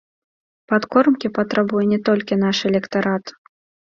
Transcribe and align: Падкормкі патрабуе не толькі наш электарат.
Падкормкі 0.71 1.31
патрабуе 1.37 1.83
не 1.91 1.99
толькі 2.09 2.39
наш 2.45 2.57
электарат. 2.73 3.35